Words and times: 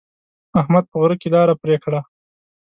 احمد 0.61 0.83
په 0.91 0.95
غره 1.01 1.15
کې 1.21 1.27
لاره 1.35 1.53
پرې 1.61 1.75
کړه. 1.83 2.01